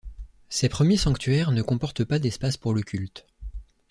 [0.49, 3.27] Ces premiers sanctuaires ne comportent pas d'espace pour le culte.